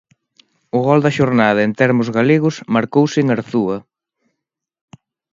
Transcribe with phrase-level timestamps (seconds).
[0.77, 3.77] O gol da xornada en termos galegos marcouse en Arzúa.